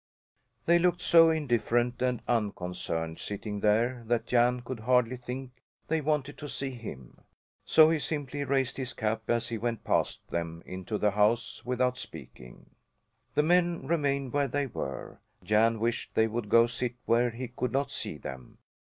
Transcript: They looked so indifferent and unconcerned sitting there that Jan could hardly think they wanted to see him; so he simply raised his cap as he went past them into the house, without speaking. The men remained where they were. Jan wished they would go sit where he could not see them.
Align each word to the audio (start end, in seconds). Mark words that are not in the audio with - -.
They 0.65 0.79
looked 0.79 0.99
so 1.01 1.29
indifferent 1.29 2.01
and 2.01 2.23
unconcerned 2.27 3.19
sitting 3.19 3.59
there 3.59 4.01
that 4.07 4.25
Jan 4.25 4.61
could 4.63 4.79
hardly 4.79 5.15
think 5.15 5.51
they 5.89 6.01
wanted 6.01 6.39
to 6.39 6.49
see 6.49 6.71
him; 6.71 7.21
so 7.65 7.91
he 7.91 7.99
simply 7.99 8.43
raised 8.43 8.77
his 8.77 8.93
cap 8.93 9.29
as 9.29 9.49
he 9.49 9.59
went 9.59 9.83
past 9.83 10.27
them 10.31 10.63
into 10.65 10.97
the 10.97 11.11
house, 11.11 11.63
without 11.65 11.99
speaking. 11.99 12.71
The 13.35 13.43
men 13.43 13.85
remained 13.85 14.33
where 14.33 14.47
they 14.47 14.65
were. 14.65 15.19
Jan 15.43 15.79
wished 15.79 16.15
they 16.15 16.25
would 16.27 16.49
go 16.49 16.65
sit 16.65 16.95
where 17.05 17.29
he 17.29 17.49
could 17.49 17.71
not 17.71 17.91
see 17.91 18.17
them. 18.17 18.57